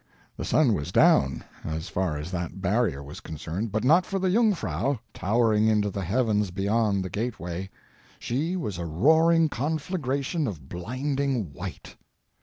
[0.35, 4.97] The sun was down—as far as that barrier was concerned, but not for the Jungfrau,
[5.13, 7.69] towering into the heavens beyond the gateway.
[8.17, 11.97] She was a roaring conflagration of blinding white.